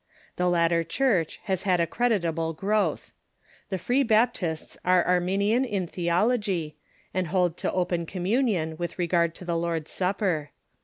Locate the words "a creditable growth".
1.79-3.11